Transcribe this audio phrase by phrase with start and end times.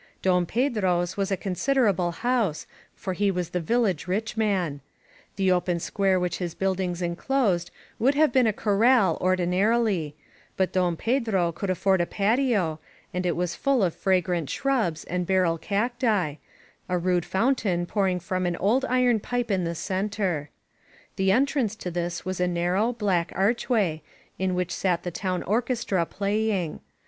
[0.23, 2.65] Don Pedro's was a considerable house,
[2.95, 4.81] for he was the village rich man.
[5.35, 9.29] The open squaref which his buildings enclosed would have been a 811 INSURGENT MEXICO corral
[9.97, 10.15] ordinarily;
[10.57, 12.79] but Don Pedro could afford a patio,
[13.13, 16.37] and it was full of fragrant shrubs and barrel cacti,—
[16.89, 20.49] a rude fountain pouring from an old iron pipe in the center.
[21.15, 24.01] The entrance to this was a narrow, black arch way,
[24.39, 26.79] in which sat the town orchestra playing.